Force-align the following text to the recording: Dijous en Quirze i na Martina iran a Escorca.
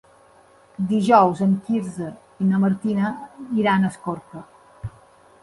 Dijous 0.91 1.43
en 1.47 1.53
Quirze 1.67 2.07
i 2.45 2.49
na 2.53 2.63
Martina 2.65 3.13
iran 3.61 3.87
a 3.87 3.93
Escorca. 3.95 4.45